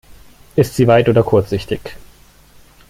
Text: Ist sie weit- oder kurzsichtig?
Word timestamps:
Ist 0.55 0.73
sie 0.75 0.87
weit- 0.87 1.09
oder 1.09 1.21
kurzsichtig? 1.21 1.95